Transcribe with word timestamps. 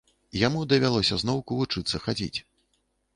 Яму 0.47 0.61
давялося 0.71 1.17
зноўку 1.23 1.57
вучыцца 1.59 2.01
хадзіць. 2.07 2.39